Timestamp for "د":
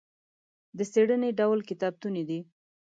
0.77-0.79